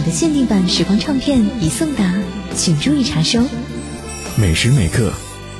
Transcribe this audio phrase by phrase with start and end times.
[0.00, 2.14] 你的限定版时光唱片已送达，
[2.54, 3.38] 请注意查收。
[4.34, 5.12] 每时每刻，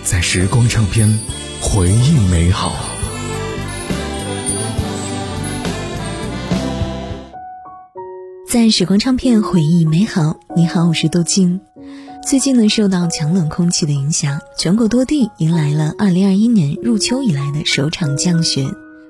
[0.02, 1.18] 在时光唱片，
[1.60, 2.72] 回忆美好。
[8.48, 10.36] 在时光唱片回忆美好。
[10.56, 11.60] 你好，我是杜静。
[12.26, 18.64] 最近呢，受到强冷空气的影响，全国多地迎来了2021年入秋以来的首场降雪。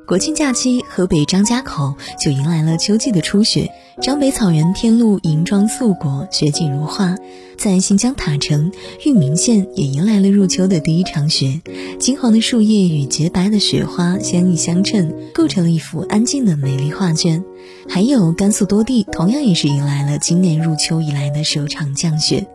[0.09, 3.71] 国庆假期，河北张家口就迎来了秋季的初雪，
[4.01, 7.17] 张北草原天路银装素裹，雪景如画。
[7.59, 8.73] 在新疆塔城、
[9.05, 11.61] 玉明县也迎来了入秋的第一场雪，
[11.99, 17.45] 金黄的树叶与洁白的雪花相映相衬，构成了一幅安静的美丽画卷。
[17.87, 22.47] 还有甘肃多地同样也是迎来了今年入秋以来的首场降雪，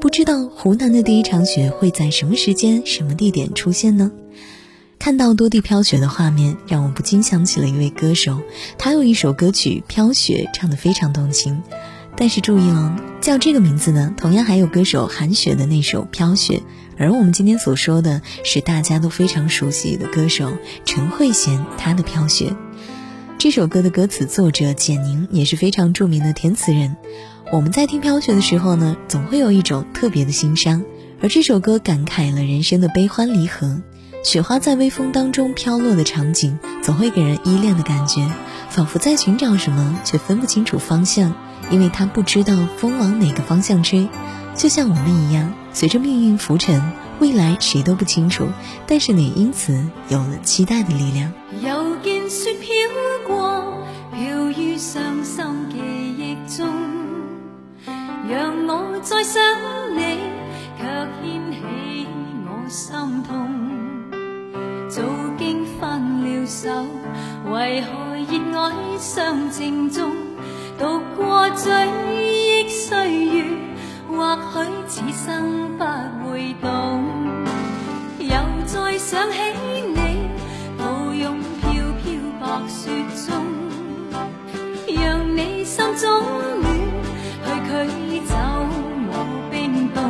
[0.00, 4.10] 不知道湖南的第一场雪会在什么时间、什么地点出现呢？
[5.04, 8.40] 看到多地飘雪的画面，让我不禁想起了一位歌手，
[8.78, 11.62] 他有一首歌曲《飘雪》，唱得非常动情。
[12.16, 16.56] 但是注意哦，叫这个名字呢，同样还有歌手韩雪的那首《飘雪》，
[16.96, 22.46] 而我们今天所说的是大家都非常熟悉的歌手陈慧娴，她的《飘雪》。
[23.36, 26.96] 这首歌的歌词作者简宁也是非常著名的填词人。
[27.52, 30.82] 我们在听《飘雪》的时候呢，总会有一种特别的心伤，
[31.20, 33.82] 而这首歌感慨了人生的悲欢离合。
[34.24, 38.26] 雪花在微风当中飘落的场景，总会给人依恋的感觉，
[38.70, 41.34] 仿佛在寻找什么，却分不清楚方向。
[41.70, 44.08] 因为他不知道风往哪个方向吹，
[44.54, 46.82] 就像我们一样，随着命运浮沉，
[47.20, 48.48] 未来谁都不清楚，
[48.86, 51.30] 但是你因此有了期待的力量。
[51.62, 52.70] 又见雪飘
[53.26, 53.84] 过，
[54.14, 56.66] 飘于伤心记忆中，
[58.28, 59.42] 让我再想
[59.94, 60.18] 你，
[69.14, 70.10] 相正中？
[70.76, 71.70] 度过追
[72.20, 73.44] 忆岁月，
[74.08, 75.84] 或许此生不
[76.28, 77.04] 会懂。
[78.18, 78.34] 又
[78.66, 79.38] 再想起
[79.94, 80.00] 你，
[80.76, 81.70] 抱拥飘
[82.02, 82.04] 飘
[82.40, 82.90] 白雪
[83.24, 83.30] 中，
[84.88, 86.10] 让你心中
[86.60, 86.66] 暖，
[87.44, 87.48] 去
[87.86, 88.34] 驱走
[89.12, 89.12] 我
[89.48, 90.02] 冰冻。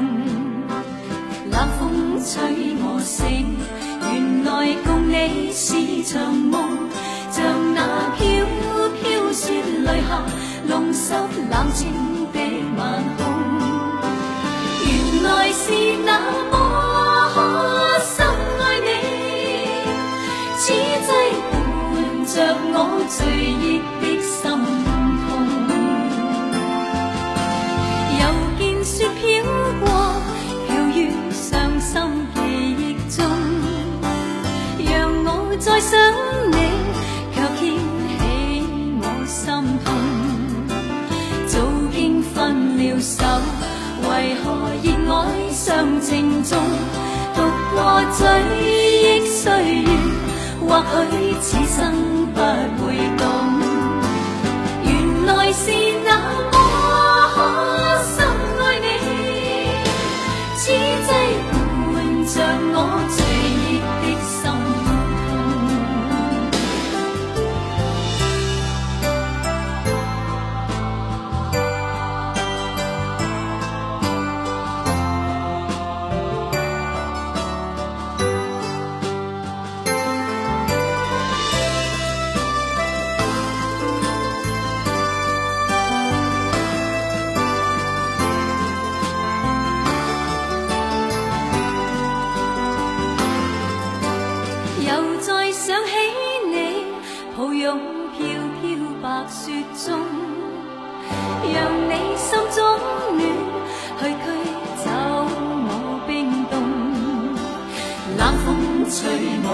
[1.50, 3.54] 冷风吹我醒，
[4.00, 6.43] 原来共你是场
[9.44, 10.10] 雪泪下。
[10.66, 11.92] 弄湿冷清
[12.32, 12.38] 的
[12.78, 12.80] 晚
[13.18, 13.22] 空，
[14.80, 15.62] 原来是
[16.06, 16.08] 那
[16.50, 16.52] 么
[18.00, 18.26] 深
[18.60, 18.88] 爱你，
[20.56, 21.08] 此际
[21.50, 21.52] 伴
[22.24, 22.32] 着
[22.72, 22.74] 我
[23.10, 23.16] 最
[23.60, 23.62] 热
[24.00, 25.28] 的心痛。
[28.18, 28.22] 又
[28.58, 29.22] 见雪飘
[29.80, 29.84] 过，
[30.66, 30.98] 飘于
[31.30, 31.44] 伤
[31.78, 31.92] 心
[32.34, 32.36] 记
[32.78, 32.82] 忆
[33.14, 33.20] 中，
[34.82, 34.90] 让
[35.26, 35.28] 我
[35.60, 35.92] 再想
[36.50, 36.54] 你。
[43.04, 43.22] 手，
[44.08, 44.44] 为何
[44.82, 46.58] 热爱尚情重，
[47.34, 47.42] 独
[47.74, 48.26] 过追
[48.62, 49.88] 忆岁月，
[50.66, 50.82] 或
[51.12, 51.12] 许
[51.42, 51.92] 此生
[52.32, 52.40] 不
[52.82, 52.96] 会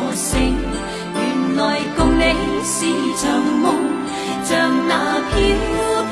[0.03, 0.57] 我醒，
[1.15, 1.61] 原来
[1.97, 2.25] 共你
[2.65, 2.75] 是
[3.21, 3.29] 场
[3.61, 3.75] 梦，
[4.45, 4.49] 像
[4.89, 4.93] 那
[5.31, 5.35] 飘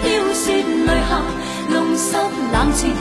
[0.03, 0.05] 飘
[0.35, 1.11] 雪泪下，
[1.73, 2.07] 弄湿
[2.53, 2.93] 冷清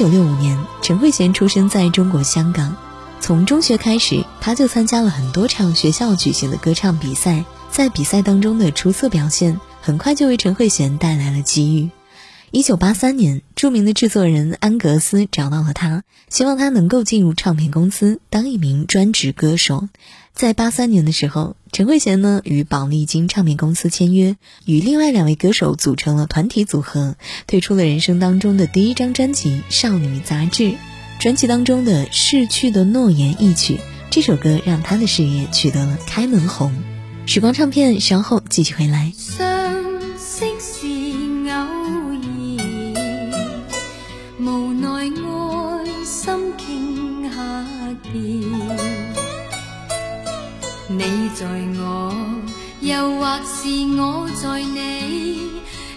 [0.00, 2.74] 九六五年，陈慧娴出生在中国香港。
[3.20, 7.44] 从中学开始，她就参加了很多场学校举行的歌唱比赛。
[7.70, 11.90] 在比赛当中的出色表现，很快就为陈慧娴带来了机遇。
[12.52, 19.88] 一九八三年，著名的制作人安格斯找到了他，希望他能够进入唱片公司当一名专职歌手。
[20.34, 27.14] 在八三年的时候，陈慧娴呢与宝丽金唱片公司签约，与另外两位歌手组成了团体组合，
[27.46, 30.64] 推出了人生当中的第一张专辑《少女杂志》。
[31.20, 33.78] 专辑当中的《逝去的诺言》一曲，
[34.10, 36.76] 这首歌让她的事业取得了开门红。
[37.26, 39.12] 时光唱片稍后继续回来。
[53.00, 53.66] 又或是
[53.96, 54.76] 我在你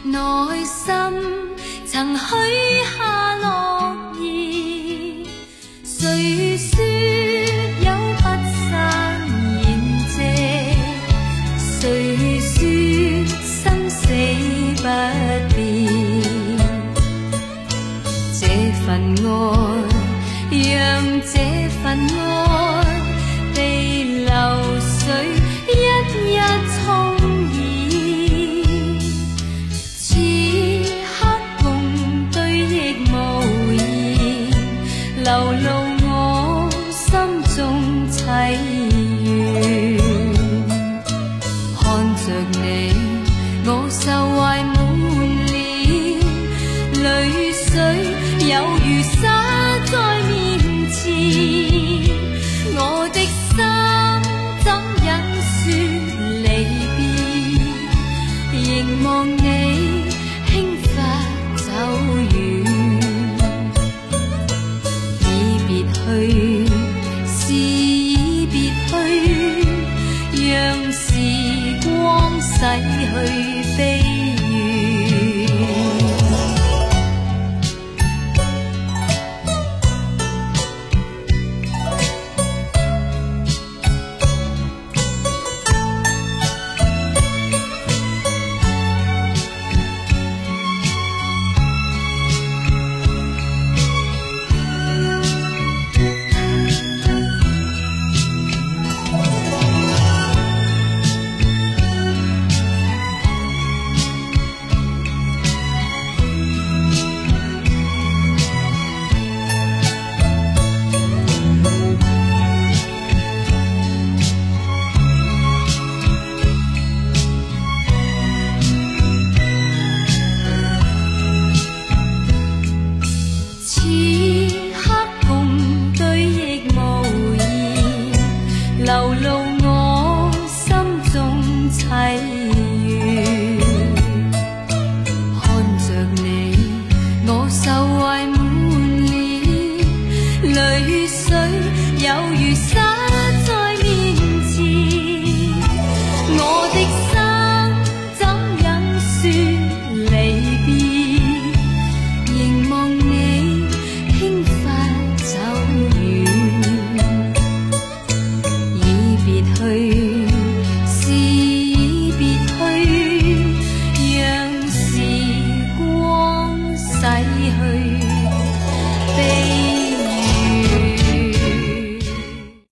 [0.05, 0.15] 内
[0.63, 0.93] 心，
[1.85, 2.23] 曾许
[2.95, 5.27] 下诺言。
[5.83, 6.71] 谁说
[7.81, 8.23] 有不
[8.69, 8.71] 散
[9.59, 9.65] 筵
[10.07, 10.15] 席？
[11.59, 12.55] 谁说
[13.43, 13.53] 生
[13.89, 13.99] 死
[14.77, 14.83] 不
[15.53, 15.59] 变？
[18.39, 18.41] 这
[18.85, 18.87] 份
[19.25, 19.27] 爱，
[20.53, 20.79] 让
[21.19, 21.35] 这
[21.83, 21.83] 份
[22.17, 22.32] 爱。
[35.25, 35.82] 望你。